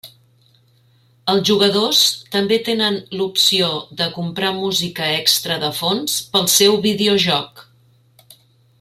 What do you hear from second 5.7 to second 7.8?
fons pel seu videojoc.